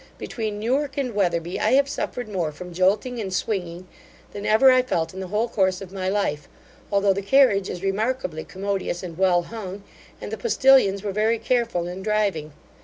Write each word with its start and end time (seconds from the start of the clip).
Between 0.17 0.57
Newark 0.57 0.97
and 0.97 1.13
Weatherby, 1.13 1.59
I 1.59 1.73
have 1.73 1.87
suffered 1.87 2.27
more 2.27 2.51
from 2.51 2.73
jolting 2.73 3.19
and 3.19 3.31
swinging 3.31 3.87
than 4.31 4.47
ever 4.47 4.71
I 4.71 4.81
felt 4.81 5.13
in 5.13 5.19
the 5.19 5.27
whole 5.27 5.47
course 5.47 5.79
of 5.79 5.91
my 5.91 6.09
life, 6.09 6.49
although 6.91 7.13
the 7.13 7.21
carriage 7.21 7.69
is 7.69 7.83
remarkably 7.83 8.43
commodious 8.43 9.03
and 9.03 9.15
well 9.15 9.43
hung, 9.43 9.83
and 10.19 10.31
the 10.31 10.39
postilions 10.39 11.03
were 11.03 11.11
very 11.11 11.37
careful 11.37 11.87
in 11.87 12.01
driving. 12.01 12.51